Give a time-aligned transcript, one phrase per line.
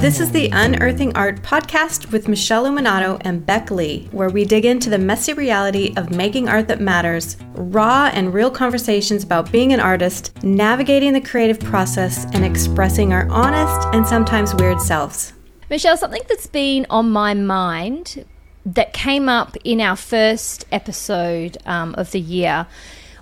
[0.00, 4.64] This is the Unearthing Art podcast with Michele Luminato and Bec Lee, where we dig
[4.64, 9.74] into the messy reality of making art that matters, raw and real conversations about being
[9.74, 15.34] an artist, navigating the creative process, and expressing our honest and sometimes weird selves.
[15.68, 18.24] Michele, something that's been on my mind
[18.64, 22.66] that came up in our first episode um, of the year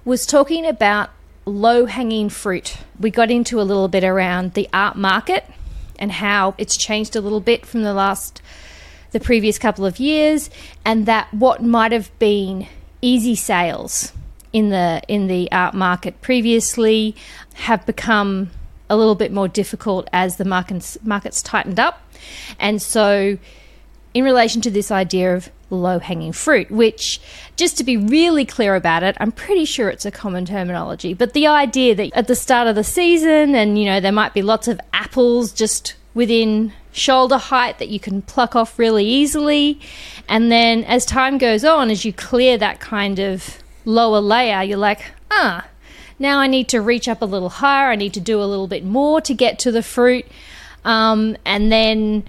[0.05, 1.11] was talking about
[1.45, 2.77] low hanging fruit.
[3.01, 5.45] We got into a little bit around the art market
[5.99, 8.43] and how it's changed a little bit from the last
[9.11, 10.51] the previous couple of years
[10.85, 12.67] and that what might have been
[13.01, 14.13] easy sales
[14.53, 17.15] in the in the art market previously
[17.55, 18.51] have become
[18.91, 22.01] a little bit more difficult as the markets markets tightened up.
[22.59, 23.39] And so
[24.19, 27.21] in relation to this idea of low hanging fruit, which,
[27.55, 31.15] just to be really clear about it, I'm pretty sure it's a common terminology.
[31.15, 34.35] But the idea that at the start of the season, and you know, there might
[34.35, 39.81] be lots of apples just within shoulder height that you can pluck off really easily.
[40.29, 44.79] And then as time goes on, as you clear that kind of lower layer, you're
[44.79, 45.65] like, ah,
[46.19, 47.93] now I need to reach up a little higher.
[47.93, 50.27] I need to do a little bit more to get to the fruit.
[50.85, 52.25] Um, and then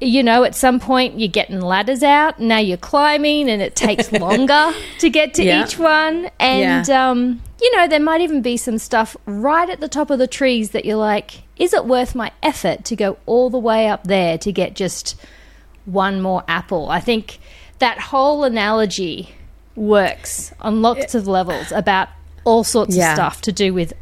[0.00, 2.40] you know, at some point you're getting ladders out.
[2.40, 5.64] Now you're climbing, and it takes longer to get to Yeah.
[5.64, 6.30] each one.
[6.38, 7.10] And Yeah.
[7.10, 10.26] um, you know, there might even be some stuff right at the top of the
[10.26, 14.04] trees that you're like, is it worth my effort to go all the way up
[14.04, 15.14] there to get just
[15.84, 16.88] one more apple?
[16.88, 17.38] I think
[17.80, 19.34] that whole analogy
[19.76, 22.08] works on lots of levels about
[22.44, 23.10] all sorts Yeah.
[23.10, 23.92] of stuff to do with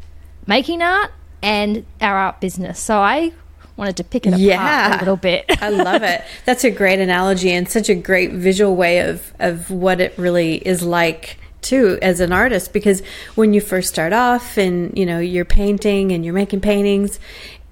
[0.47, 1.11] making art
[1.43, 2.79] and our art business.
[2.79, 3.33] So I
[3.79, 4.97] wanted to pick it apart Yeah.
[4.97, 5.45] a little bit.
[5.63, 6.23] I love it.
[6.45, 10.57] That's a great analogy and such a great visual way of of what it really
[10.57, 13.03] is like too as an artist because
[13.35, 17.19] when you first start off and you know you're painting and you're making paintings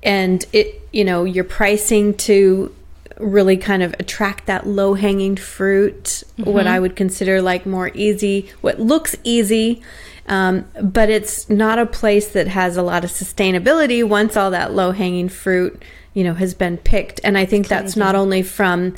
[0.03, 2.75] and it you know you're pricing to
[3.19, 6.69] really kind of attract that low hanging fruit what mm-hmm.
[6.69, 9.83] I would consider like more easy what looks easy
[10.27, 14.73] um, but it's not a place that has a lot of sustainability once all that
[14.73, 15.83] low hanging fruit
[16.15, 17.21] you know has been picked.
[17.25, 18.95] And i think that's not only from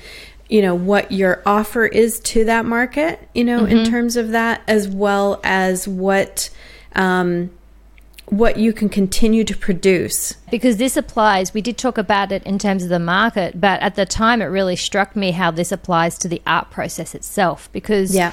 [0.49, 4.63] you know what your offer is to that market you know in terms of that
[4.67, 6.49] as well as what
[6.95, 7.51] um,
[8.31, 10.35] what you can continue to produce.
[10.51, 13.95] Because this applies we did talk about it in terms of the market but at
[13.95, 17.71] the time it really struck me how this applies to the art process itself.
[17.73, 18.33] Because yeah.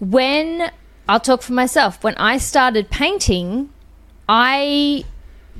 [0.00, 0.70] when
[1.08, 3.70] I'll talk for myself when I started painting
[4.28, 5.04] I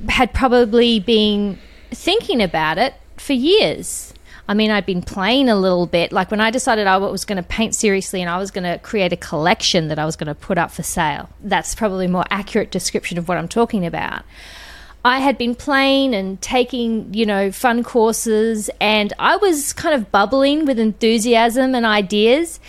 [0.09, 1.59] had probably been
[1.91, 4.13] thinking about it for years
[4.47, 6.11] I mean, I'd been playing a little bit.
[6.11, 8.77] Like when I decided I was going to paint seriously and I was going to
[8.79, 11.29] create a collection that I was going to put up for sale.
[11.41, 14.23] That's probably a more accurate description of what I'm talking about.
[15.05, 20.11] I had been playing and taking, you know, fun courses, and I was kind of
[20.13, 22.61] bubbling with enthusiasm and ideas.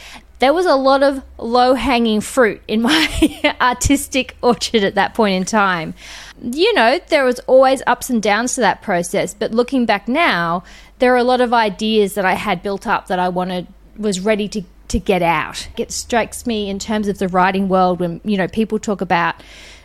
[0.45, 5.37] There was a lot of low hanging fruit in my artistic orchard at that point
[5.37, 5.95] in time.
[6.39, 10.63] You know, there was always ups and downs to that process, but looking back now,
[10.99, 14.21] there are a lot of ideas that I had built up that I wanted was
[14.21, 15.67] ready to to get out.
[15.79, 19.37] It strikes me in terms of the writing world when you know people talk about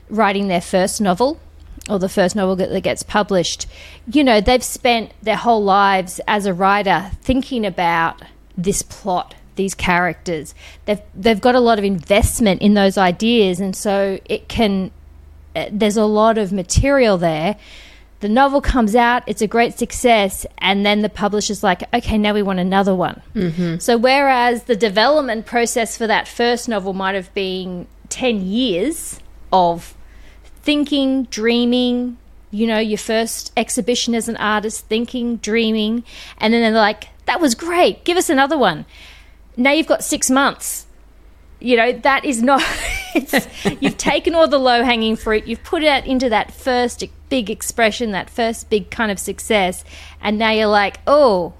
[0.09, 1.39] writing their first novel
[1.89, 3.65] or the first novel that that gets published.
[4.11, 8.21] You know, they've spent their whole lives as a writer thinking about
[8.57, 10.55] this plot, these characters.
[10.85, 14.91] They've they've got a lot of investment in those ideas, and so it can.
[15.55, 17.57] uh, There's a lot of material there.
[18.21, 22.33] The novel comes out, it's a great success, and then the publisher's like, okay, now
[22.33, 23.21] we want another one.
[23.33, 23.77] Mm-hmm.
[23.79, 29.19] So, whereas the development process for that first novel might have been 10 years
[29.53, 29.95] of
[30.63, 32.17] thinking, dreaming,
[32.51, 36.03] you know, your first exhibition as an artist, thinking, dreaming,
[36.39, 38.85] and then they're like, that was great, give us another one.
[39.59, 40.85] Now you've got six months.
[41.59, 42.63] You know, that is not,
[43.13, 43.47] it's,
[43.81, 47.49] you've taken all the low hanging fruit, you've put it out into that first big
[47.49, 49.83] expression, that first big kind of success,
[50.21, 51.53] and now you're like, oh,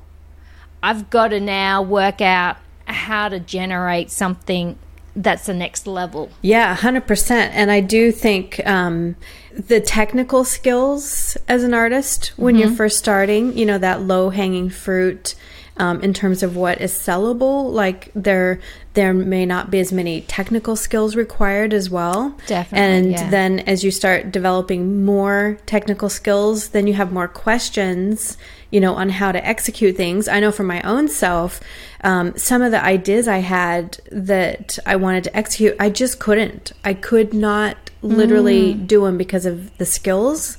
[0.82, 2.56] I've got to now work out
[2.86, 4.80] how to generate something
[5.16, 6.30] that's the next level.
[6.42, 7.32] Yeah, 100%.
[7.32, 9.18] And I do think um,
[9.52, 14.70] the technical skills as an artist when you're first starting, you know, that low hanging
[14.70, 15.36] fruit.
[15.80, 18.60] Um, in terms of what is sellable, like there,
[18.96, 22.36] there may not be as many technical skills required as well.
[22.48, 23.30] Definitely, And yeah.
[23.30, 28.38] then as you start developing more technical skills, then you have more questions,
[28.72, 30.28] you know, on how to execute things.
[30.28, 31.62] I know for my own self,
[32.04, 36.74] um, some of the ideas I had that I wanted to execute, I just couldn't.
[36.84, 40.58] I could not literally do them because of the skills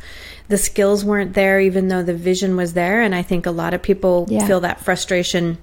[0.49, 3.03] the skills weren't there, even though the vision was there.
[3.03, 4.45] And I think a lot of people Yeah.
[4.49, 5.59] feel that frustration.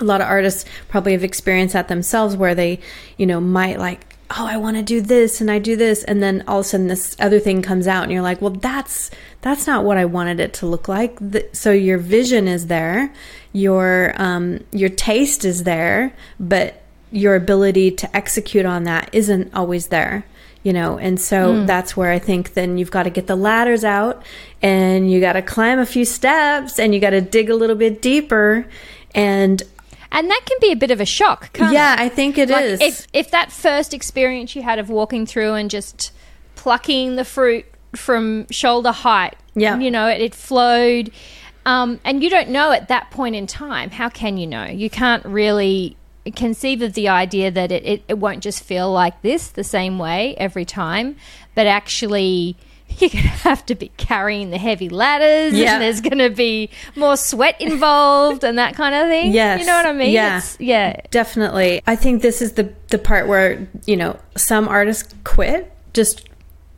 [0.00, 2.78] A lot of artists probably have experienced that themselves where they,
[3.16, 6.04] you know, might like, oh, I want to do this and I do this.
[6.04, 8.52] And then all of a sudden this other thing comes out and you're like, well,
[8.52, 9.10] that's,
[9.40, 11.18] that's not what I wanted it to look like.
[11.32, 13.12] Th- So your vision is there,
[13.52, 16.80] your, um, your taste is there, but
[17.10, 20.24] your ability to execute on that isn't always there
[20.62, 23.84] you know and so that's where i think then you've got to get the ladders
[23.84, 24.22] out
[24.62, 27.76] and you got to climb a few steps and you got to dig a little
[27.76, 28.66] bit deeper
[29.14, 29.62] and
[30.12, 32.00] And that can be a bit of a shock, can't yeah it?
[32.00, 32.80] i think it is.
[32.80, 36.12] Like if if that first experience you had of walking through and just
[36.54, 37.64] plucking the fruit
[37.96, 39.78] from shoulder height, Yeah.
[39.78, 41.10] you know, it, it flowed,
[41.66, 43.90] um, and you don't know at that point in time.
[43.90, 44.64] How can you know?
[44.64, 45.96] You can't really
[46.30, 49.98] conceive of the idea that it, it, it won't just feel like this the same
[49.98, 51.16] way every time,
[51.54, 52.56] but actually.
[52.98, 55.72] You're going to have to be carrying the heavy ladders, Yeah.
[55.74, 59.32] and there's going to be more sweat involved, and that kind of thing.
[59.32, 59.60] Yes.
[59.60, 60.10] you know what I mean?
[60.12, 60.36] Yeah.
[60.36, 61.00] It's- yeah.
[61.10, 61.80] Definitely.
[61.86, 66.28] I think this is the the part where, you know, some artists quit, just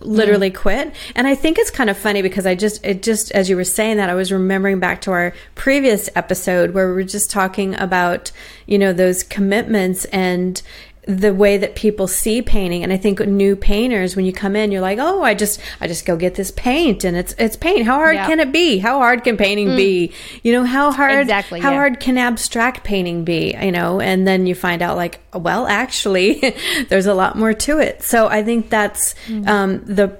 [0.04, 0.54] literally mm.
[0.54, 0.94] quit.
[1.14, 3.64] And I think it's kind of funny because I just it just as you were
[3.64, 7.74] saying that I was remembering back to our previous episode where we were just talking
[7.74, 8.30] about,
[8.66, 10.60] you know, those commitments and
[11.06, 12.82] the way that people see painting.
[12.82, 15.86] And i think new painters when you come in you're like oh i just i
[15.86, 17.84] just go get this paint and it's it's paint.
[17.84, 18.26] How hard Yeah.
[18.26, 18.78] can it be?
[18.78, 20.12] How hard can painting be?
[20.42, 21.76] You know how hard Exactly, how yeah.
[21.76, 23.54] hard can abstract painting be?
[23.60, 26.54] You know and then you find out like well actually
[26.88, 28.02] there's a lot more to it.
[28.02, 29.14] So i think that's
[29.46, 30.16] um, the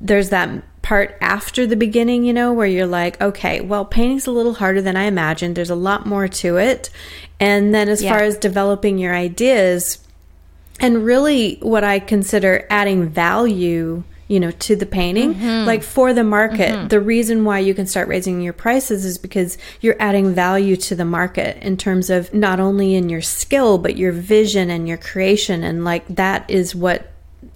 [0.00, 0.50] there's that
[0.82, 4.82] part after the beginning you know where you're like okay well painting's a little harder
[4.82, 5.54] than i imagined.
[5.56, 6.90] There's a lot more to it.
[7.40, 8.10] And then as Yeah.
[8.12, 9.98] far as developing your ideas
[10.80, 15.66] and really what i consider adding value you know to the painting mm-hmm.
[15.66, 16.88] like for the market mm-hmm.
[16.88, 20.94] the reason why you can start raising your prices is because you're adding value to
[20.94, 24.98] the market in terms of not only in your skill but your vision and your
[24.98, 25.62] creation.
[25.62, 27.10] And like that is what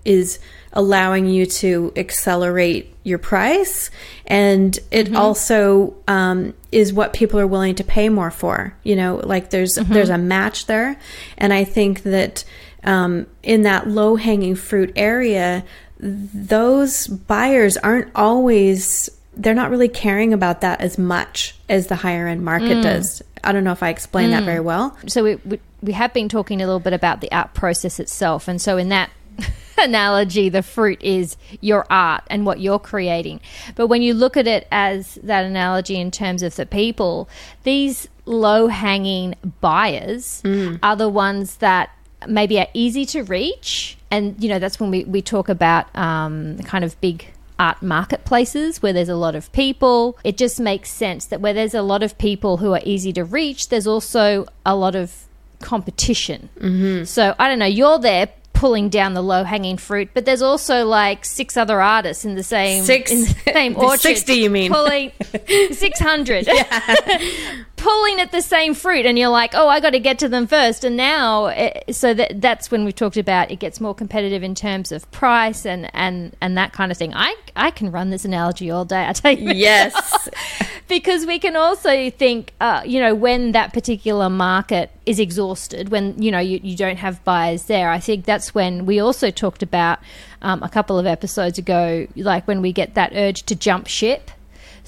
[0.05, 0.39] is
[0.73, 3.91] allowing you to accelerate your price.
[4.27, 5.17] And it mm-hmm.
[5.17, 9.77] also um, is what people are willing to pay more for you know like there's
[9.77, 10.99] there's a match there.
[11.39, 12.45] And i think that
[12.85, 15.65] um, in that low hanging fruit area
[16.01, 22.27] those buyers aren't always they're not really caring about that as much as the higher
[22.27, 22.83] end market mm.
[22.83, 23.23] does.
[23.45, 24.47] I don't know if i explained that mm.
[24.47, 24.99] very well.
[25.07, 28.49] So we, we we have been talking a little bit about the art process itself,
[28.49, 29.11] and so in that
[29.79, 33.41] analogy, the fruit is your art and what you're creating.
[33.77, 37.29] But when you look at it as that analogy in terms of the people,
[37.63, 40.81] these low hanging buyers mm.
[40.83, 41.91] are the ones that
[42.27, 46.57] maybe are easy to reach, and you know that's when we we talk about um,
[46.57, 47.27] the kind of big
[47.59, 50.17] art marketplaces where there's a lot of people.
[50.25, 53.25] It just makes sense that where there's a lot of people who are easy to
[53.25, 55.13] reach, there's also a lot of
[55.61, 56.49] competition.
[56.59, 57.05] Mm-hmm.
[57.05, 60.85] So I don't know, you're there pulling down the low hanging fruit, but there's also
[60.85, 64.01] like six other artists in the same Six- in the same orchard.
[64.01, 64.73] 60 you mean.
[64.73, 65.13] Pulling
[65.73, 66.49] 600.
[67.79, 70.47] pulling at the same fruit and you're like, "Oh, I got to get to them
[70.47, 70.85] first.
[70.85, 74.55] And now eh, so that that's when we talked about it gets more competitive in
[74.55, 77.15] terms of price and and and that kind of thing.
[77.15, 79.07] I I can run this analogy all day.
[79.07, 79.53] I tell you.
[79.53, 80.29] yes
[80.89, 86.21] because we can also think, uh, you know, when that particular market is exhausted, when
[86.21, 87.91] you know you, you don't have buyers there.
[87.91, 90.01] I think that's when we also talked about
[90.43, 94.31] um, a couple of episodes ago, like when we get that urge to jump ship.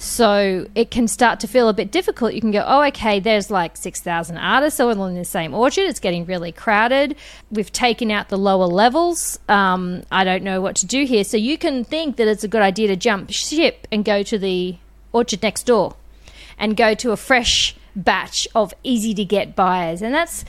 [0.01, 2.33] So it can start to feel a bit difficult.
[2.33, 5.83] You can go, oh, okay, there's like 6,000 artists all in the same orchard.
[5.83, 7.15] It's getting really crowded.
[7.51, 9.37] We've taken out the lower levels.
[9.47, 11.23] Um, I don't know what to do here.
[11.23, 14.39] So you can think that it's a good idea to jump ship and go to
[14.39, 14.77] the
[15.13, 15.95] orchard next door
[16.57, 20.01] and go to a fresh batch of easy to get buyers.
[20.01, 20.45] And that's,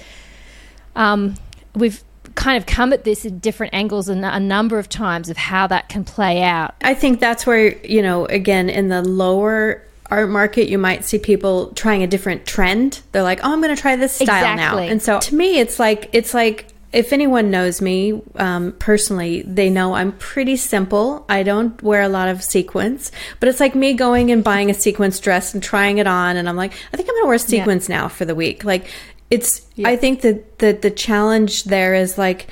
[0.96, 1.34] um,
[1.74, 2.02] we've
[2.34, 5.66] kind of come at this at different angles and a number of times of how
[5.66, 6.74] that can play out.
[6.82, 11.18] I think that's where, you know, again, in the lower art market, you might see
[11.18, 13.00] people trying a different trend.
[13.12, 14.78] They're like, oh, I'm going to try this style now.
[14.78, 19.70] And so to me, it's like, it's like, if anyone knows me um, personally, they
[19.70, 21.24] know I'm pretty simple.
[21.26, 23.10] I don't wear a lot of sequins,
[23.40, 26.46] but it's like me going and buying a sequence dress and trying it on, and
[26.46, 28.64] I'm like, I think I'm going to wear sequins now for the week.
[28.64, 28.90] Like,
[29.32, 29.66] it's.
[29.84, 32.48] I think that the the challenge there is like,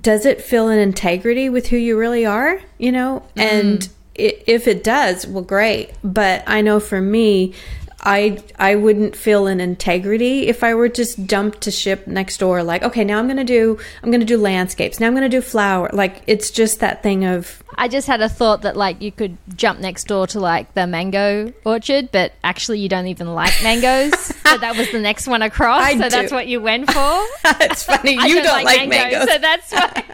[0.00, 2.60] does it feel in integrity with who you really are?
[2.78, 3.88] You know, and mm.
[4.18, 5.92] i if it does, well, great.
[6.02, 7.54] But I know for me,
[8.00, 12.62] I I wouldn't feel an integrity if I were just dumped to ship next door.
[12.62, 15.00] Like, okay, now I'm gonna do I'm gonna do landscapes.
[15.00, 15.90] Now I'm gonna do flower.
[15.92, 19.36] Like, it's just that thing of I just had a thought that like you could
[19.56, 24.14] jump next door to like the mango orchard, but actually you don't even like mangoes.
[24.18, 25.82] so that was the next one across.
[25.82, 26.08] I so do.
[26.10, 26.98] that's what you went for.
[27.60, 29.28] it's funny you don't, like, mangoes.
[29.28, 30.04] so that's why.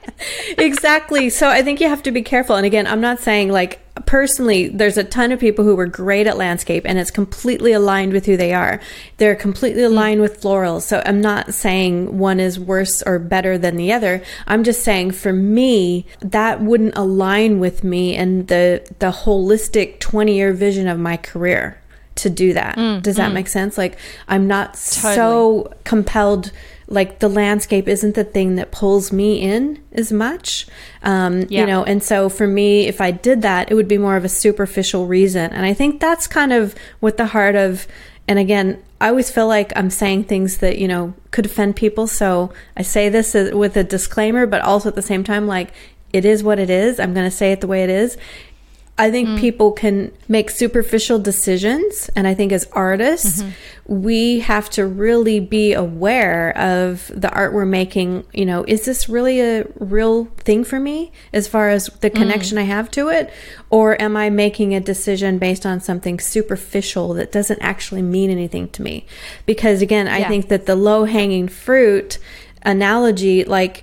[0.56, 1.28] exactly.
[1.28, 2.56] So I think you have to be careful.
[2.56, 6.26] And again, I'm not saying like personally, there's a ton of people who were great
[6.26, 8.80] at landscape and it's completely aligned with who they are.
[9.16, 9.86] They're completely Mm.
[9.86, 10.82] aligned with florals.
[10.82, 14.22] So I'm not saying one is worse or better than the other.
[14.46, 20.34] I'm just saying for me, that wouldn't align with me and the, the holistic 20
[20.34, 21.78] year vision of my career
[22.16, 22.76] to do that.
[23.02, 23.76] Does that make sense?
[23.76, 23.96] Like
[24.28, 26.52] I'm not so compelled
[26.86, 30.66] like the landscape isn't the thing that pulls me in as much.
[31.02, 31.60] Um, Yeah.
[31.60, 34.24] you know and so for me if i did that it would be more of
[34.24, 35.50] a superficial reason.
[35.52, 37.86] And i think that's kind of what the heart of
[38.28, 42.06] and again i always feel like i'm saying things that you know could offend people.
[42.06, 45.70] So i say this with a disclaimer but also at the same time like
[46.12, 47.00] it is what it is.
[47.00, 48.16] I'm going to say it the way it is
[48.96, 49.40] I think mm.
[49.40, 52.08] people can make superficial decisions.
[52.14, 54.02] And I think as artists, mm-hmm.
[54.02, 58.24] we have to really be aware of the art we're making.
[58.32, 62.14] You know, is this really a real thing for me as far as the mm.
[62.14, 63.32] connection I have to it?
[63.68, 68.68] Or am I making a decision based on something superficial that doesn't actually mean anything
[68.70, 69.06] to me?
[69.44, 70.28] Because again, I Yeah.
[70.28, 72.18] think that the low hanging fruit
[72.62, 73.82] analogy, like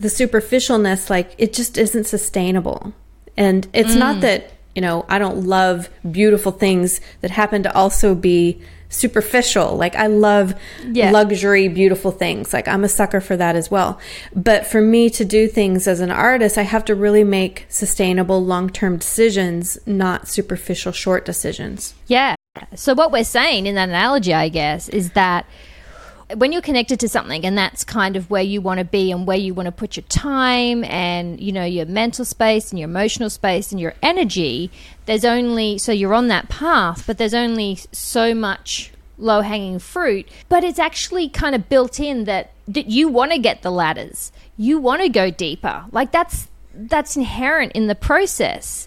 [0.00, 2.94] the superficialness, like it just isn't sustainable.
[3.36, 3.98] And it's Mm.
[3.98, 9.76] not that, you know, I don't love beautiful things that happen to also be superficial.
[9.76, 10.54] Like I love
[10.92, 11.10] Yeah.
[11.10, 12.52] luxury, beautiful things.
[12.52, 13.98] Like I'm a sucker for that as well.
[14.34, 18.42] But for me to do things as an artist, I have to really make sustainable
[18.44, 21.94] long-term decisions, not superficial short decisions.
[22.06, 22.36] Yeah.
[22.74, 25.44] So what we're saying in that analogy, I guess, is that
[26.34, 29.26] when you're connected to something and that's kind of where you want to be and
[29.26, 32.88] where you want to put your time and you know your mental space and your
[32.88, 34.70] emotional space and your energy
[35.06, 40.28] there's only so you're on that path but there's only so much low hanging fruit
[40.48, 44.32] but it's actually kind of built in that that you want to get the ladders.
[44.56, 45.84] You want to go deeper.
[45.92, 48.86] Like that's that's inherent in the process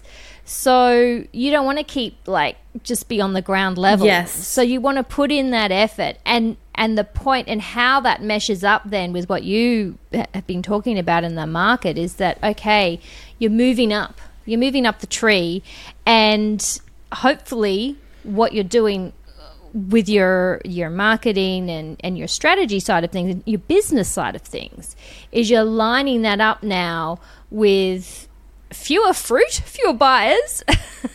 [0.50, 4.04] so you don't want to keep like just be on the ground level.
[4.04, 4.32] Yes.
[4.32, 8.20] So you want to put in that effort and and the point and how that
[8.20, 12.42] meshes up then with what you have been talking about in the market is that
[12.42, 12.98] okay,
[13.38, 14.20] you're moving up.
[14.44, 15.62] You're moving up the tree
[16.04, 16.80] and
[17.12, 23.12] hopefully what you're doing uh, with your your marketing and, and your strategy side of
[23.12, 24.96] things, your business side of things,
[25.30, 28.26] is you're lining that up now with
[28.72, 30.62] fewer fruit, fewer buyers,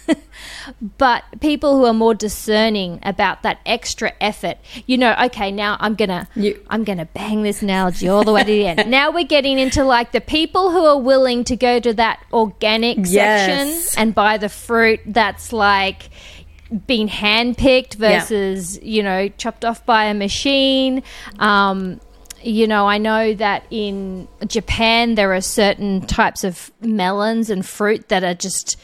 [0.98, 4.58] but people who are more discerning about that extra effort.
[4.86, 8.42] You know, okay, now I'm gonna You- I'm gonna bang this analogy all the way
[8.42, 8.90] to the end.
[8.90, 12.98] Now we're getting into like the people who are willing to go to that organic
[13.04, 13.46] Yes.
[13.86, 16.10] section and buy the fruit that's like
[16.88, 18.20] being handpicked Yeah.
[18.20, 21.04] versus you know chopped off by a machine.
[21.40, 22.00] Um,
[22.46, 28.10] you know, I know that in Japan there are certain types of melons and fruit
[28.10, 28.80] that are just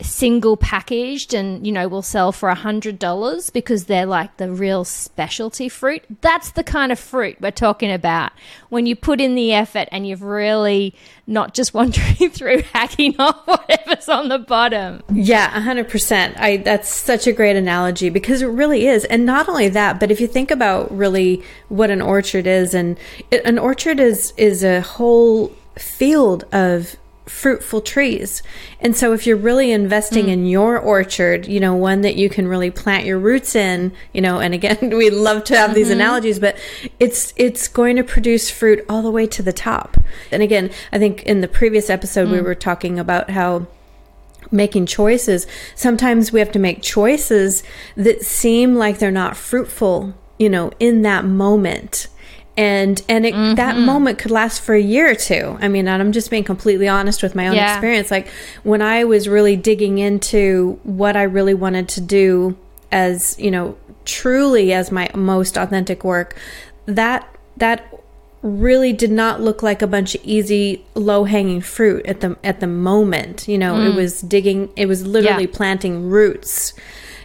[0.00, 4.50] single packaged and you know will sell for a hundred dollars because they're like the
[4.50, 8.32] real specialty fruit that's the kind of fruit we're talking about
[8.70, 10.92] when you put in the effort and you've really
[11.28, 16.38] not just wandering through hacking off whatever's on the bottom Yeah, a hundred percent.
[16.38, 19.04] I that's such a great analogy because it really is.
[19.06, 22.98] And not only that, but if you think about really what an orchard is, and
[23.30, 26.96] it, an orchard is is a whole field of
[27.26, 28.42] fruitful trees.
[28.80, 30.32] And so if you're really investing mm.
[30.32, 34.20] in your orchard, you know, one that you can really plant your roots in, you
[34.20, 36.00] know, and again, we love to have these mm-hmm.
[36.00, 36.56] analogies, but
[37.00, 39.96] it's it's going to produce fruit all the way to the top.
[40.30, 42.44] And again, I think in the previous episode we mm.
[42.44, 43.66] were talking about how
[44.50, 47.64] making choices sometimes we have to make choices
[47.96, 52.06] that seem like they're not fruitful you know in that moment
[52.56, 56.00] and and it, that moment could last for a year or two i mean and
[56.00, 57.72] i'm just being completely honest with my own Yeah.
[57.74, 58.28] experience like
[58.62, 62.56] when i was really digging into what i really wanted to do
[62.92, 66.36] as you know truly as my most authentic work
[66.86, 67.92] that that
[68.42, 72.60] really did not look like a bunch of easy low hanging fruit at the at
[72.60, 75.50] the moment you know it was digging it was literally Mm.
[75.50, 75.56] Yeah.
[75.56, 76.72] planting roots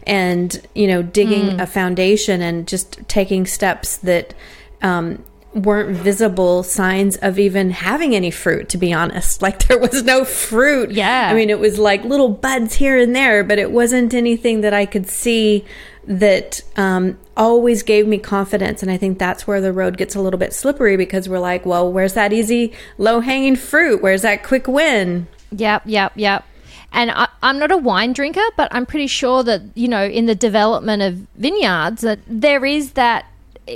[0.07, 1.62] and you know digging Mm.
[1.62, 4.33] a foundation and just taking steps that
[4.81, 9.41] um weren't visible signs of even having any fruit to be honest.
[9.50, 10.91] Like there was no fruit.
[10.91, 11.29] Yeah.
[11.31, 14.74] i mean it was like little buds here and there but it wasn't anything that
[14.74, 15.65] i could see
[16.05, 18.81] that um, always gave me confidence.
[18.83, 21.65] And i think that's where the road gets a little bit slippery because we're like
[21.65, 24.01] well where's that easy low hanging fruit?
[24.01, 25.27] Where's that quick win?
[25.51, 26.45] Yep, yep, yep.
[26.91, 30.25] And I, I'm not a wine drinker, but I'm pretty sure that you know, in
[30.25, 33.25] the development of vineyards, that there is that,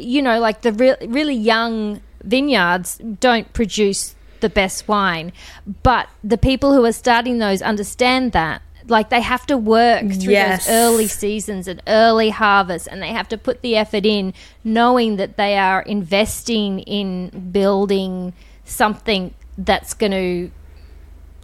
[0.01, 5.31] you know, like the re- really young vineyards don't produce the best wine,
[5.83, 8.62] but the people who are starting those understand that.
[8.85, 10.65] Like they have to work through Yes.
[10.65, 14.33] those early seasons and early harvests, and they have to put the effort in,
[14.65, 18.33] knowing that they are investing in building
[18.65, 20.51] something that's going to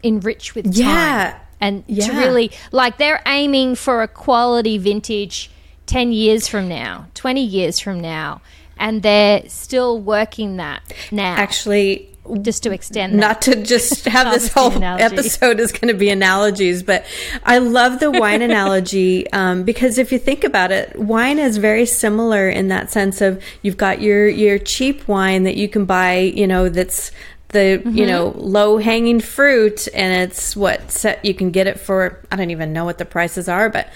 [0.04, 0.74] enrich with time.
[0.74, 1.40] Yeah.
[1.62, 2.18] And to Yeah.
[2.20, 5.50] really, like, they're aiming for a quality vintage
[5.90, 8.42] 10 years from now, 20 years from now.
[8.78, 10.82] And they're still working that
[11.12, 12.10] now, actually
[12.44, 13.18] just to extend that.
[13.18, 15.04] not to just have this whole analogy.
[15.04, 17.06] episode is going to be analogies, but
[17.44, 21.86] I love the wine analogy um, because if you think about it, wine is very
[21.86, 26.20] similar in that sense of you've got your your cheap wine that you can buy,
[26.20, 27.12] you know, that's
[27.50, 32.20] the you know low hanging fruit, and it's what set you can get it for.
[32.32, 33.90] I don't even know what the prices are, but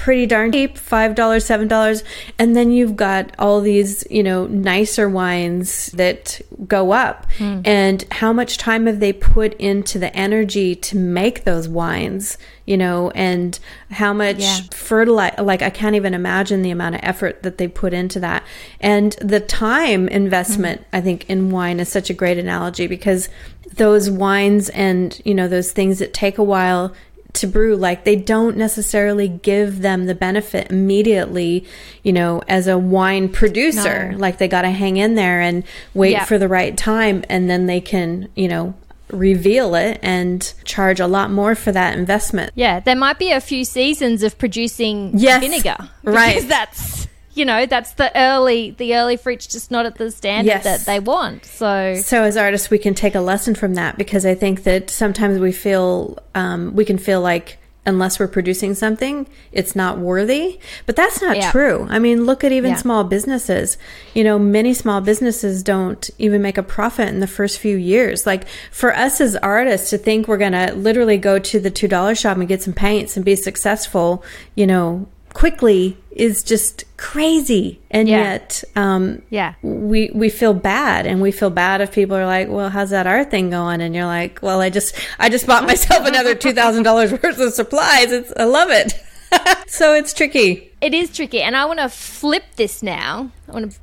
[0.00, 2.02] pretty darn cheap five dollars seven dollars
[2.38, 7.30] and then you've got all these you know nicer wines that go up.
[7.36, 7.60] Hmm.
[7.66, 12.78] And how much time have they put into the energy to make those wines you
[12.78, 13.58] know and
[13.90, 14.60] how much Yeah.
[14.72, 18.42] fertilizer like i can't even imagine the amount of effort that they put into that.
[18.80, 20.96] And the time investment hmm.
[20.96, 23.28] i think in wine is such a great analogy because
[23.74, 26.94] those wines and you know those things that take a while
[27.34, 31.64] to brew like they don't necessarily give them the benefit immediately
[32.02, 34.18] you know as a wine producer No.
[34.18, 36.24] like they got to hang in there and wait Yeah.
[36.24, 38.74] for the right time and then they can you know
[39.10, 43.40] reveal it and charge a lot more for that investment yeah, there might be a
[43.40, 45.88] few seasons of producing Yes, vinegar.
[46.04, 46.34] right.
[46.34, 46.99] Because that's,
[47.34, 50.64] you know, that's the early, the early fruit's just not at the standard Yes.
[50.64, 51.44] that they want.
[51.44, 54.90] So, So as artists, we can take a lesson from that because I think that
[54.90, 60.60] sometimes we feel um, we can feel like unless we're producing something, it's not worthy.
[60.84, 61.50] But that's not Yeah.
[61.50, 61.86] true.
[61.88, 62.76] I mean, look at even Yeah.
[62.76, 63.78] small businesses.
[64.12, 68.26] You know, many small businesses don't even make a profit in the first few years.
[68.26, 72.18] Like for us as artists to think we're going to literally go to the $2
[72.20, 74.22] shop and get some paints and be successful,
[74.54, 77.80] you know, quickly is just crazy.
[77.90, 78.22] And Yeah.
[78.32, 79.54] yet, um, yeah.
[79.62, 83.06] we we feel bad and we feel bad if people are like well how's that
[83.06, 87.12] art thing going and you're like well i just i just bought myself another $2000
[87.22, 88.92] worth of supplies it's i love it
[89.68, 93.30] so it's tricky It is tricky, and I want to flip this now.
[93.48, 93.78] I want to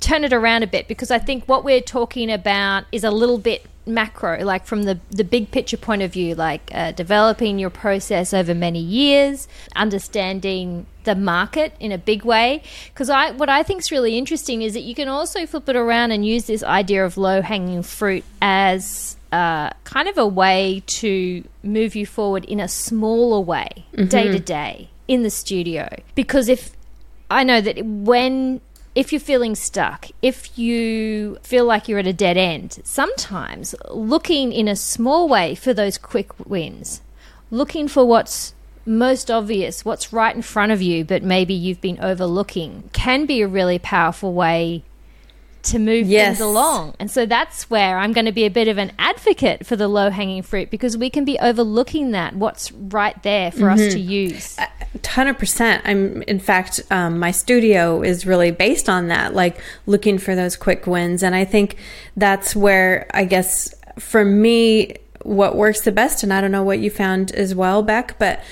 [0.00, 3.38] turn it around a bit because I think what we're talking about is a little
[3.38, 7.70] bit macro, like from the the big picture point of view, like uh, developing your
[7.70, 12.62] process over many years, understanding the market in a big way.
[12.92, 15.76] Because I what I think is really interesting is that you can also flip it
[15.76, 20.82] around and use this idea of low hanging fruit as uh, kind of a way
[20.86, 25.88] to move you forward in a smaller way, day to day in the studio.
[26.14, 26.72] Because if
[27.30, 28.60] I know that when
[28.94, 34.52] if you're feeling stuck, if you feel like you're at a dead end, sometimes looking
[34.52, 37.00] in a small way for those quick wins,
[37.50, 38.54] looking for what's
[38.84, 43.40] most obvious, what's right in front of you, but maybe you've been overlooking, can be
[43.42, 44.82] a really powerful way
[45.64, 46.38] to move Yes.
[46.38, 46.94] things along.
[46.98, 49.86] And so that's where I'm going to be a bit of an advocate for the
[49.86, 54.00] low hanging fruit because we can be overlooking that, what's right there for us to
[54.00, 54.56] use.
[55.06, 55.82] Hundred percent.
[55.84, 60.56] I'm, in fact, um, my studio is really based on that, like looking for those
[60.56, 61.22] quick wins.
[61.22, 61.76] And I think
[62.16, 66.24] that's where I guess for me, what works the best.
[66.24, 68.42] And I don't know what you found as well, Bec, but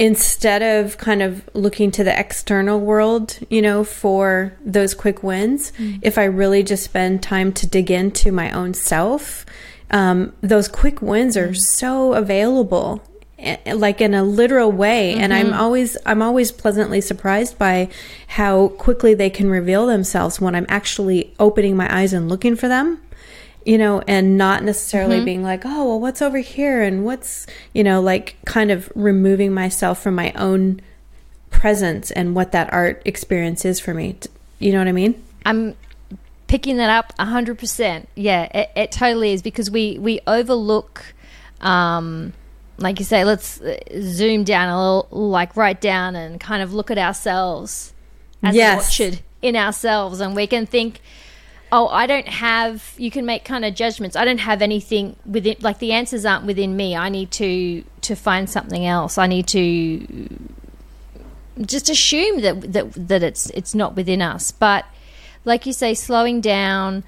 [0.00, 5.74] instead of kind of looking to the external world, you know, for those quick wins,
[6.00, 9.44] if I really just spend time to dig into my own self,
[9.90, 13.02] um, those quick wins are so available
[13.38, 15.16] eh, like in a literal way.
[15.16, 17.90] And i'm always i'm always pleasantly surprised by
[18.28, 22.68] how quickly they can reveal themselves when i'm actually opening my eyes and looking for
[22.68, 23.00] them
[23.66, 27.84] you know and not necessarily being like oh well what's over here and what's you
[27.84, 30.80] know like kind of removing myself from my own
[31.50, 34.16] presence and what that art experience is for me
[34.58, 35.74] you know what i mean I'm
[36.48, 38.06] picking that up 100%.
[38.14, 41.02] Yeah, it, it totally is because we, we overlook,
[41.62, 42.34] um,
[42.76, 46.74] like you say, let's uh, zoom down a little, like right down and kind of
[46.74, 47.94] look at ourselves
[48.42, 49.00] as Yes.
[49.40, 50.20] in ourselves.
[50.20, 51.00] And we can think,
[51.72, 54.16] oh, I don't have, you can make kind of judgments.
[54.16, 56.96] I don't have anything within, like the answers aren't within me.
[56.96, 59.18] I need to, to find something else.
[59.18, 60.28] I need to
[61.60, 64.50] just assume that, that, that it's, it's not within us.
[64.50, 64.84] But
[65.44, 67.04] like you say, slowing down,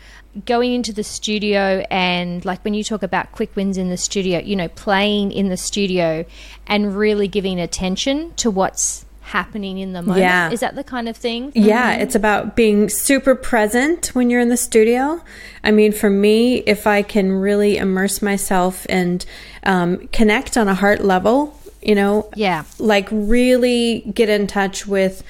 [0.46, 4.38] going into the studio and like when you talk about quick wins in the studio,
[4.38, 6.24] you know, playing in the studio
[6.66, 10.20] and really giving attention to what's happening in the moment.
[10.20, 10.50] Yeah.
[10.50, 11.52] Is that the kind of thing?
[11.54, 15.22] Yeah, it's about being super present when you're in the studio.
[15.64, 19.24] I mean, for me, if I can really immerse myself and
[19.64, 22.64] um, connect on a heart level, you know, Yeah.
[22.78, 25.22] like really get in touch with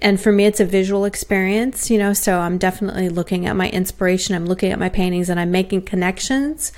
[0.00, 3.68] and for me it's a visual experience you know so i'm definitely looking at my
[3.70, 6.70] inspiration i'm looking at my paintings and i'm making connections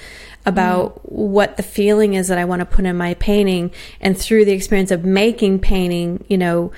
[0.45, 4.45] about what the feeling is that i want to put in my painting and through
[4.45, 6.73] the experience of making painting you know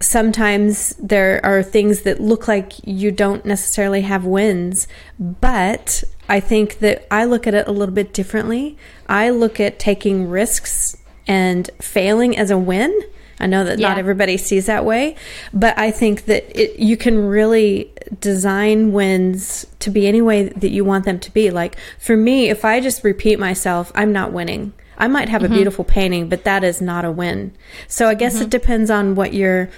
[0.00, 4.86] sometimes there are things that look like you don't necessarily have wins,
[5.18, 8.76] but I think that I look at it a little bit differently.
[9.08, 12.98] I look at taking risks and failing as a win.
[13.40, 15.14] I know that not everybody sees that way,
[15.54, 20.70] but I think that it, you can really design wins to be any way that
[20.70, 21.50] you want them to be.
[21.50, 24.72] Like for me, if I just repeat myself, I'm not winning.
[24.96, 27.54] I might have a beautiful painting, but that is not a win.
[27.86, 29.70] So I guess it depends on what your,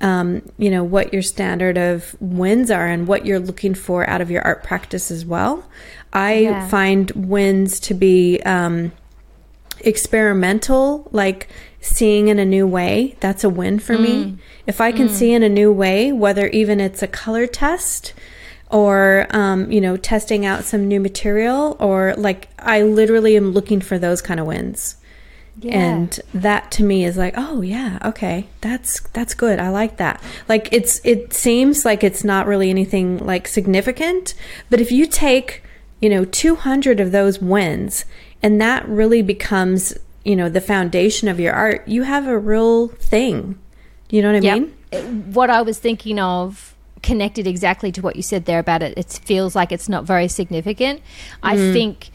[0.00, 4.20] um, you know, what your standard of wins are and what you're looking for out
[4.20, 5.64] of your art practice as well.
[6.12, 6.66] I Yeah.
[6.66, 8.90] find wins to be um,
[9.80, 11.48] experimental, like
[11.86, 13.16] seeing in a new way.
[13.20, 14.36] That's a win for me.
[14.66, 18.12] If I can see in a new way, whether even it's a color test
[18.70, 23.80] or um, you know testing out some new material or like i literally am looking
[23.80, 24.96] for those kind of wins
[25.60, 25.78] Yeah.
[25.78, 30.20] and that to me is like oh yeah okay that's that's good i like that
[30.48, 34.34] like it's it seems like it's not really anything like significant
[34.68, 35.62] but if you take
[36.00, 38.04] you know 200 of those wins
[38.42, 39.96] and that really becomes
[40.26, 43.56] you know the foundation of your art you have a real thing
[44.10, 44.58] you know what i Yep.
[44.58, 48.96] mean What I was thinking of connected exactly to what you said there about it.
[48.96, 51.00] It feels like it's not very significant.
[51.42, 52.10] I think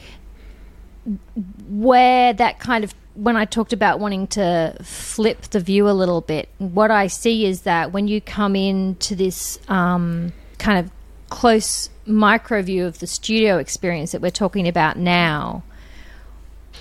[1.70, 6.22] where that kind of when I talked about wanting to flip the view a little
[6.22, 10.92] bit, what I see is that when you come into this um, kind of
[11.30, 15.64] close micro view of the studio experience that we're talking about now,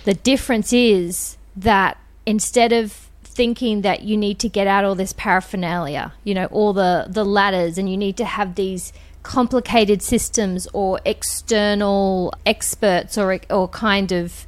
[0.05, 5.13] the difference is that instead of thinking that you need to get out all this
[5.13, 10.67] paraphernalia, you know, all the the ladders, and you need to have these complicated systems
[10.73, 14.47] or external experts or or kind of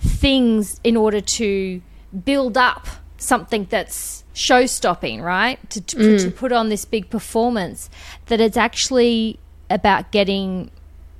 [0.00, 1.80] things in order to
[2.24, 5.58] build up something that's show stopping, right?
[5.70, 6.22] To, to, Mm.
[6.22, 7.90] to put on this big performance,
[8.26, 10.70] that it's actually about getting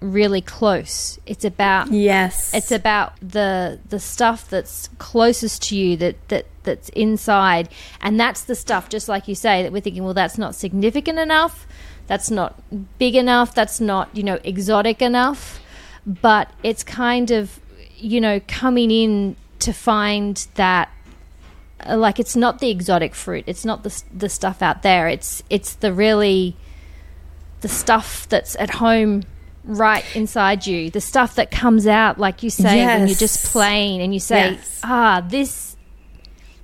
[0.01, 1.19] really close.
[1.27, 6.89] It's about yes it's about the the stuff that's closest to you that that that's
[6.91, 7.69] inside,
[8.01, 8.89] and that's the stuff.
[8.89, 11.67] Just like you say, that we're thinking, well, that's not significant enough.
[12.07, 12.61] That's not
[12.99, 13.55] big enough.
[13.55, 15.61] That's not you know exotic enough.
[16.07, 17.61] But it's kind of
[17.97, 20.91] you know coming in to find that
[21.87, 23.45] uh, like it's not the exotic fruit.
[23.47, 25.09] It's not the the stuff out there.
[25.09, 26.57] It's it's the really
[27.61, 29.25] the stuff that's at home
[29.65, 30.91] right inside you.
[30.91, 33.53] The stuff that comes out like you say when you're just Yes.
[33.53, 34.81] playing and you say, Yes.
[34.83, 35.77] "Ah, this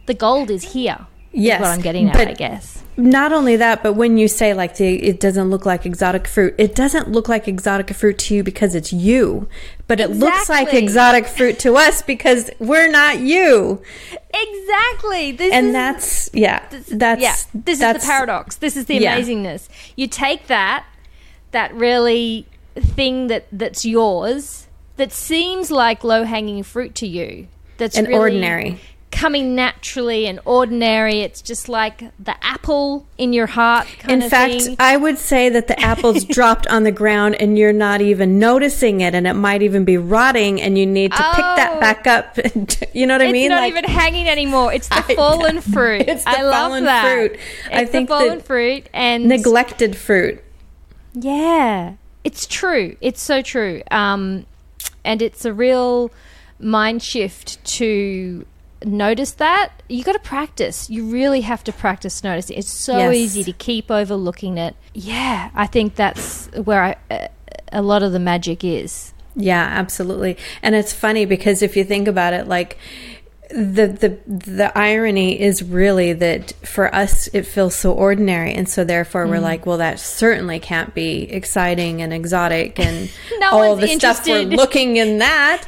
[0.06, 0.98] the gold is here."
[1.32, 2.80] is Yes, what I'm getting at, but- I guess.
[2.96, 6.54] Not only that, but when you say like the it doesn't look like exotic fruit,
[6.58, 9.48] it doesn't look like exotic fruit to you because it's you,
[9.88, 13.82] but it looks like exotic fruit to us because we're not you.
[14.32, 15.32] Exactly.
[15.32, 18.56] This And is that's yeah, that's yeah, this that's, is the paradox.
[18.56, 19.18] This is the Yeah.
[19.18, 19.68] amazingness.
[19.96, 20.84] You take that
[21.50, 27.48] that really thing that that's yours that seems like low hanging fruit to you.
[27.78, 28.80] That's And really ordinary.
[29.10, 31.20] coming naturally and ordinary.
[31.20, 33.86] It's just like the apple in your heart.
[33.98, 34.76] Kind In fact, thing.
[34.78, 39.00] I would say that the apple's dropped on the ground and you're not even noticing
[39.00, 41.80] it, and it might even be rotting, and you need to pick that Oh.
[41.80, 42.38] back up.
[42.94, 43.46] you know what I mean?
[43.46, 44.72] it's not Like- even hanging anymore.
[44.72, 46.02] It's the I fallen fruit.
[46.08, 47.02] It's the I love fallen that.
[47.12, 47.32] fruit.
[47.32, 50.40] It's I think the fallen fruit and neglected fruit.
[51.14, 52.96] Yeah, it's true.
[53.00, 53.82] It's so true.
[53.90, 54.46] Um,
[55.04, 56.10] and it's a real
[56.58, 58.46] mind shift to
[58.84, 59.72] notice that.
[59.88, 60.88] You got to practice.
[60.90, 62.56] You really have to practice noticing.
[62.58, 63.14] It's so Yes.
[63.16, 64.74] easy to keep overlooking it.
[64.94, 67.28] Yeah, I think that's where I, uh,
[67.72, 69.12] a lot of the magic is.
[69.36, 70.36] Yeah, absolutely.
[70.62, 72.78] And it's funny because if you think about it, like
[73.54, 78.52] the the the irony is really that for us it feels so ordinary.
[78.52, 79.42] And so therefore we're mm.
[79.42, 84.42] like well that certainly can't be exciting and exotic and No all the stuff we're
[84.42, 85.64] looking in that.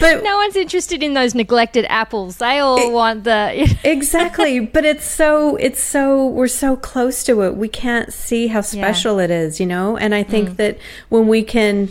[0.00, 2.38] But No one's interested in those neglected apples.
[2.38, 3.78] They all want the.
[3.84, 4.60] exactly.
[4.60, 7.54] But it's so it's so we're so close to it.
[7.56, 9.96] We can't see how special it is you know?
[9.96, 10.56] And i think mm.
[10.56, 11.88] that when we can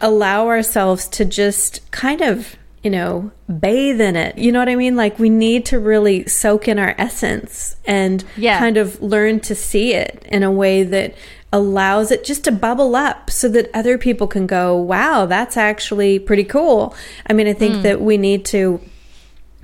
[0.00, 4.38] allow ourselves to just kind of you know bathe in it.
[4.38, 4.96] You know what i mean?
[4.96, 8.58] Like we need to really soak in our essence and Yeah.
[8.58, 11.14] kind of learn to see it in a way that
[11.52, 16.18] allows it just to bubble up so that other people can go wow that's actually
[16.18, 16.94] pretty cool.
[17.28, 17.82] I mean i think mm.
[17.82, 18.80] that we need to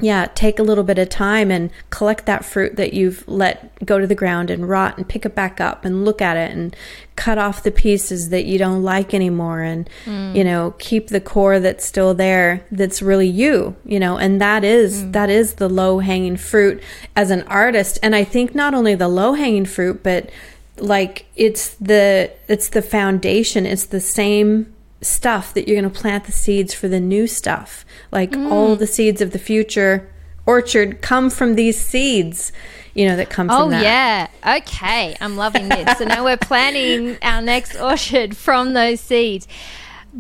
[0.01, 4.01] yeah, take a little bit of time and collect that fruit that you've let go
[4.01, 6.75] to the ground and rot and pick it back up and look at it and
[7.15, 10.35] cut off the pieces that you don't like anymore and mm.
[10.35, 14.65] you know, keep the core that's still there that's really you, you know, and that
[14.65, 15.13] is mm.
[15.13, 16.83] that is the low-hanging fruit
[17.15, 17.97] as an artist.
[18.03, 20.29] And I think not only the low-hanging fruit but
[20.77, 24.74] like it's the it's the foundation, it's the same
[25.05, 27.85] stuff that you're going to plant the seeds for the new stuff.
[28.13, 30.11] Like all the seeds of the future
[30.47, 32.53] orchard come from these seeds,
[32.95, 33.83] you know, that come from Oh that.
[33.83, 34.57] yeah.
[34.59, 35.17] Okay.
[35.21, 35.99] I'm loving this.
[35.99, 39.49] so now we're planning our next orchard from those seeds.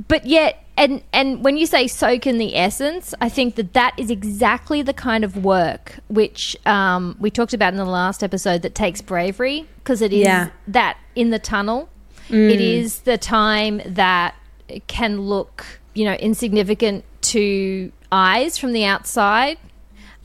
[0.08, 3.94] But yet and and when you say soak in the essence, I think that that
[3.96, 8.62] is exactly the kind of work which um, we talked about in the last episode
[8.62, 10.48] that takes bravery because it is Yeah.
[10.68, 11.88] that in the tunnel.
[12.28, 12.50] Mm.
[12.50, 14.34] It is the time that
[14.86, 19.58] can look, you know, insignificant to eyes from the outside.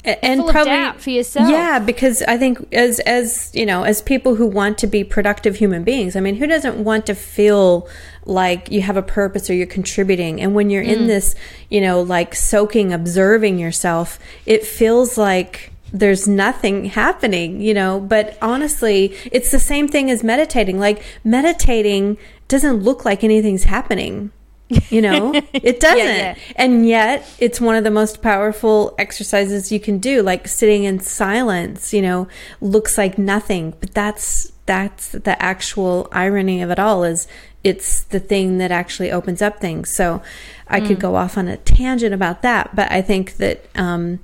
[0.05, 1.49] And probably for yourself.
[1.51, 5.57] Yeah, because I think as as you know, as people who want to be productive
[5.57, 7.85] human beings, I mean, who doesn't want to feel
[8.25, 10.39] like you have a purpose or you're contributing?
[10.39, 10.93] And when you're Mm.
[10.93, 11.35] in this,
[11.69, 18.37] you know, like soaking, observing yourself, it feels like there's nothing happening, you know, but
[18.41, 20.79] honestly, it's the same thing as meditating.
[20.79, 24.31] Like meditating doesn't look like anything's happening.
[24.91, 25.97] You know, it doesn't.
[25.97, 26.35] yeah.
[26.55, 30.21] And yet, it's one of the most powerful exercises you can do.
[30.21, 32.27] Like sitting in silence, you know,
[32.61, 37.03] looks like nothing, but that's that's the actual irony of it all.
[37.03, 37.27] Is
[37.63, 39.89] it's the thing that actually opens up things.
[39.89, 40.21] So,
[40.67, 44.19] I could go off on a tangent about that, but I think that um,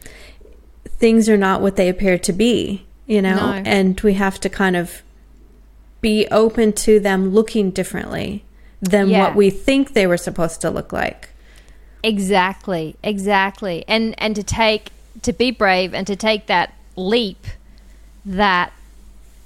[0.97, 2.85] things are not what they appear to be.
[3.07, 3.61] You know, No.
[3.65, 5.03] and we have to kind of
[6.01, 8.43] be open to them looking differently
[8.81, 9.19] than Yeah.
[9.23, 11.29] what we think they were supposed to look like.
[12.03, 13.83] Exactly, exactly.
[13.87, 14.89] And and to take
[15.21, 17.45] to be brave and to take that leap
[18.25, 18.71] that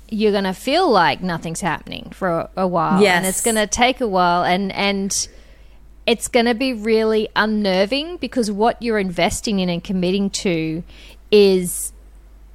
[0.10, 3.68] you're going to feel like nothing's happening for a, a while and it's going to
[3.68, 5.28] take a while and and
[6.08, 10.84] it's going to be really unnerving because what you're investing in and committing to
[11.32, 11.94] is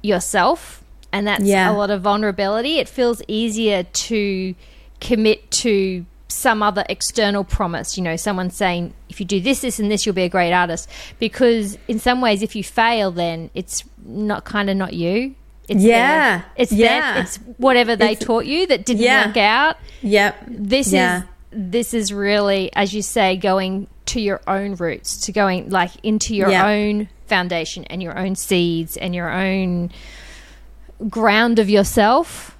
[0.01, 1.71] yourself and that's Yeah.
[1.71, 4.55] a lot of vulnerability it feels easier to
[5.01, 9.79] commit to some other external promise you know someone saying if you do this this
[9.79, 13.49] and this you'll be a great artist because in some ways if you fail then
[13.53, 15.33] it's not kind of not you
[15.67, 16.37] it's Yeah.
[16.37, 17.13] their- it's Yeah.
[17.13, 19.27] their, it's whatever they It's- taught you that didn't Yeah.
[19.27, 20.35] work out Yep.
[20.47, 21.19] this Yeah.
[21.19, 25.91] is this is really as you say going to your own roots to going like
[26.03, 26.67] into your Yeah.
[26.67, 29.91] own foundation and your own seeds and your own
[31.09, 32.57] ground of yourself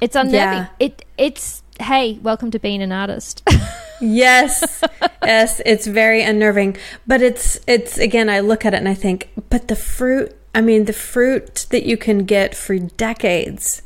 [0.00, 0.68] it's unnerving Yeah.
[0.78, 3.42] it it's hey welcome to being an artist
[4.00, 4.82] Yes.
[5.22, 9.30] yes, it's very unnerving, but it's it's again I look at it and I think,
[9.48, 13.82] but the fruit, I mean the fruit that you can get for decades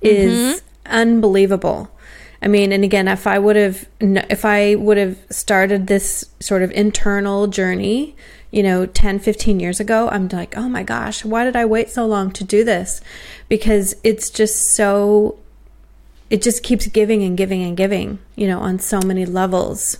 [0.00, 0.92] is mm-hmm.
[0.92, 1.90] unbelievable.
[2.40, 6.62] I mean, and again, if I would have if I would have started this sort
[6.62, 8.16] of internal journey,
[8.52, 11.90] you know, 10, 15 years ago, I'm like, "Oh my gosh, why did I wait
[11.90, 13.00] so long to do this?"
[13.48, 15.36] Because it's just so
[16.30, 19.98] it just keeps giving and giving and giving, you know, on so many levels.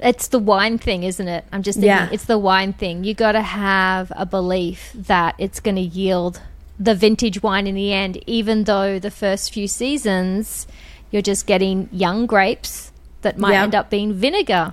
[0.00, 2.08] it's the wine thing isn't it i'm just thinking Yeah.
[2.12, 6.40] it's the wine thing you got to have a belief that it's going to yield
[6.78, 10.68] the vintage wine in the end even though the first few seasons
[11.10, 12.92] you're just getting young grapes
[13.22, 13.64] that might Yeah.
[13.64, 14.72] end up being vinegar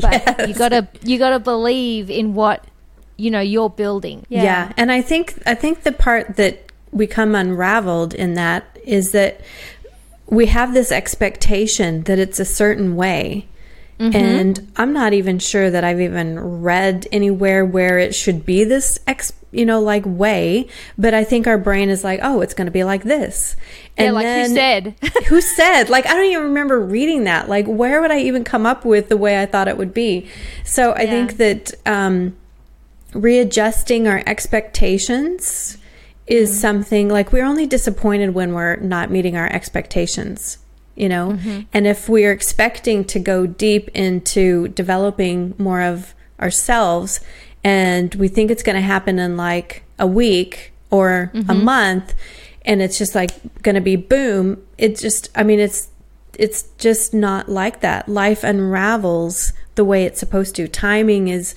[0.00, 0.48] but Yes.
[0.48, 2.64] you got to you got to believe in what
[3.16, 4.72] you know you're building Yeah.
[4.76, 9.40] And I think I think the part that we come unraveled in that is that
[10.26, 13.46] we have this expectation that it's a certain way.
[14.00, 18.98] And I'm not even sure that I've even read anywhere where it should be this
[19.06, 20.66] ex, you know, like way,
[20.98, 23.56] but I think our brain is like, "Oh, it's going to be like this."
[23.96, 24.94] yeah like who said?
[25.28, 25.88] who said?
[25.88, 27.48] Like i don't even remember reading that.
[27.48, 30.28] Like where would i even come up with the way i thought it would be?
[30.64, 32.36] So i think that um
[33.12, 35.78] readjusting our expectations
[36.26, 36.58] is mm-hmm.
[36.58, 40.58] something like we're only disappointed when we're not meeting our expectations
[40.94, 41.60] you know mm-hmm.
[41.72, 47.20] and if we're expecting to go deep into developing more of ourselves
[47.62, 51.50] and we think it's going to happen in like a week or mm-hmm.
[51.50, 52.14] a month
[52.64, 53.30] and it's just like
[53.62, 55.88] going to be boom it just i mean it's
[56.38, 61.54] it's just not like that life unravels the way it's supposed to timing is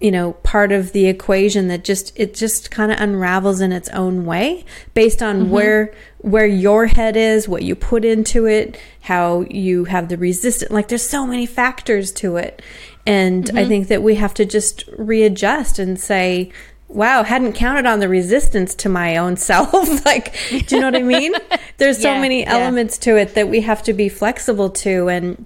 [0.00, 3.88] you know part of the equation that just it just kind of unravels in its
[3.90, 5.50] own way based on mm-hmm.
[5.50, 10.70] where where your head is what you put into it how you have the resistance
[10.70, 12.62] like there's so many factors to it
[13.06, 13.58] and mm-hmm.
[13.58, 16.50] i think that we have to just readjust and say
[16.88, 19.72] wow hadn't counted on the resistance to my own self
[20.06, 20.34] like
[20.66, 21.34] do you know what i mean
[21.76, 22.54] there's so yeah, many yeah.
[22.54, 25.44] elements to it that we have to be flexible to and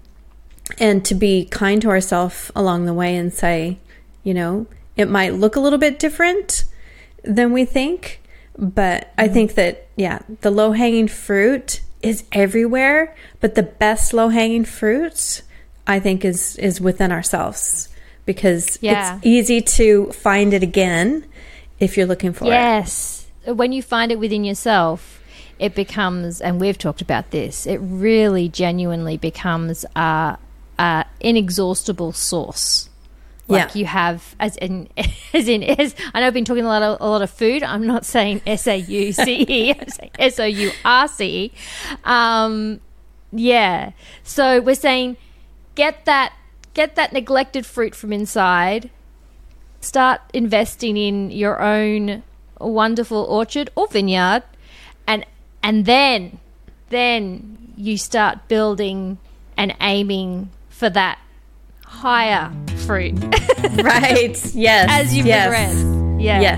[0.78, 3.78] and to be kind to ourselves along the way and say
[4.26, 6.64] you know, it might look a little bit different
[7.22, 8.20] than we think,
[8.58, 9.34] but I mm-hmm.
[9.34, 15.42] think that, yeah, the low hanging fruit is everywhere, but the best low hanging fruit,
[15.86, 17.88] I think, is, is within ourselves
[18.24, 19.14] because yeah.
[19.18, 21.24] it's easy to find it again
[21.78, 23.28] if you're looking for yes.
[23.44, 23.46] it.
[23.46, 23.56] Yes.
[23.56, 25.22] When you find it within yourself,
[25.60, 30.36] it becomes, and we've talked about this, it really genuinely becomes a,
[30.80, 32.90] a inexhaustible source
[33.48, 33.78] like yeah.
[33.78, 34.88] you have as in
[35.34, 37.62] as in as I know I've been talking a lot of a lot of food.
[37.62, 39.74] I'm not saying S A U C E.
[39.80, 41.52] I'm saying S O U R C E.
[42.04, 42.80] Um,
[43.32, 43.92] yeah.
[44.22, 45.16] So we're saying
[45.74, 46.32] get that
[46.74, 48.90] get that neglected fruit from inside.
[49.80, 52.22] Start investing in your own
[52.58, 54.42] wonderful orchard or vineyard,
[55.06, 55.24] and
[55.62, 56.40] and then
[56.88, 59.18] then you start building
[59.56, 61.18] and aiming for that
[61.96, 62.52] higher
[62.86, 63.14] fruit.
[63.82, 64.36] right.
[64.54, 64.88] Yes.
[64.90, 65.48] As you yes.
[65.48, 66.22] progress.
[66.22, 66.40] Yeah.
[66.40, 66.54] Yes.